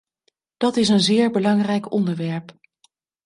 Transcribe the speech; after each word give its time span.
Dat 0.57 0.75
is 0.77 0.87
een 0.89 0.99
zeer 0.99 1.31
belangrijk 1.31 1.91
onderwerp. 1.91 2.55